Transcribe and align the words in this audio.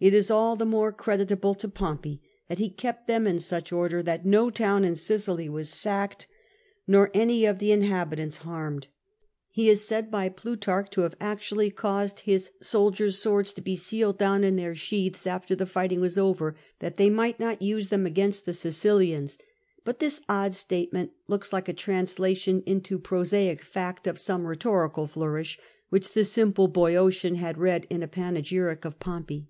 It 0.00 0.14
is 0.14 0.30
all 0.30 0.54
the 0.54 0.64
more 0.64 0.92
creditable 0.92 1.56
to 1.56 1.66
X^ompey 1.68 2.20
that 2.48 2.60
he 2.60 2.68
kept 2.70 3.08
them 3.08 3.26
in 3.26 3.40
such 3.40 3.72
order 3.72 4.00
that 4.00 4.24
no 4.24 4.48
town 4.48 4.84
in 4.84 4.92
Kicily 4.94 5.48
was 5.48 5.70
sacked 5.70 6.28
nor 6.86 7.10
any 7.14 7.44
of 7.44 7.58
the 7.58 7.72
inhabitants 7.72 8.36
harmed. 8.36 8.86
He 9.50 9.68
is 9.68 9.84
said 9.84 10.08
by 10.08 10.28
Plutarch 10.28 10.88
to 10.90 11.00
have 11.00 11.16
240 11.18 11.18
POMPEY 11.18 11.32
actually 11.34 11.70
caused 11.72 12.20
his 12.20 12.52
soldiers' 12.62 13.18
swords 13.18 13.52
to 13.54 13.60
be 13.60 13.74
sealed 13.74 14.18
down 14.18 14.44
in 14.44 14.54
their 14.54 14.76
sheaths, 14.76 15.26
after 15.26 15.56
the 15.56 15.66
fighting 15.66 16.00
was 16.00 16.16
over, 16.16 16.54
that 16.78 16.94
they 16.94 17.10
might 17.10 17.40
not 17.40 17.60
use 17.60 17.88
them 17.88 18.06
against 18.06 18.46
the 18.46 18.54
Sicilians. 18.54 19.36
But 19.84 19.98
this 19.98 20.20
odd 20.28 20.54
state 20.54 20.92
ment 20.92 21.10
looks 21.26 21.52
like 21.52 21.68
a 21.68 21.72
translation 21.72 22.62
into 22.66 23.00
prosaic 23.00 23.64
fact 23.64 24.06
of 24.06 24.20
some 24.20 24.46
rhetorical 24.46 25.08
flourish, 25.08 25.58
which 25.88 26.12
the 26.12 26.22
simple 26.22 26.66
old 26.66 26.72
Boeotian 26.72 27.34
had 27.34 27.58
read 27.58 27.88
in 27.90 28.04
a 28.04 28.06
panegyric 28.06 28.84
of 28.84 29.00
Pompey. 29.00 29.48